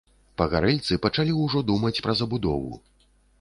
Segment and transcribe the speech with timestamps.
[0.41, 2.73] Пагарэльцы пачалі ўжо думаць пра забудову.